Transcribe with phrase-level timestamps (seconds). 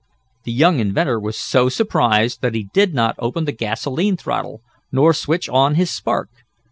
[0.45, 5.13] The young inventor was so surprised that he did not open the gasolene throttle, nor
[5.13, 6.29] switch on his spark.